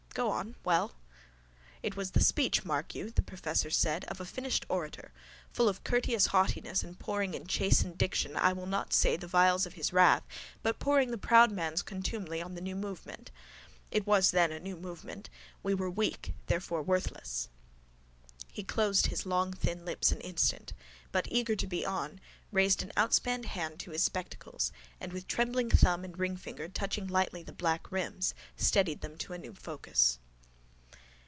[0.13, 0.55] Go on.
[0.65, 0.95] Well?
[1.81, 5.13] —It was the speech, mark you, the professor said, of a finished orator,
[5.53, 9.65] full of courteous haughtiness and pouring in chastened diction I will not say the vials
[9.65, 10.23] of his wrath
[10.63, 13.31] but pouring the proud man's contumely upon the new movement.
[13.89, 15.29] It was then a new movement.
[15.63, 17.47] We were weak, therefore worthless.
[18.51, 20.73] He closed his long thin lips an instant
[21.13, 22.19] but, eager to be on,
[22.53, 27.43] raised an outspanned hand to his spectacles and, with trembling thumb and ringfinger touching lightly
[27.43, 30.17] the black rims, steadied them to a new focus.